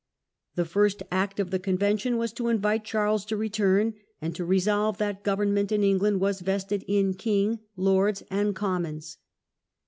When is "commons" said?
8.55-9.19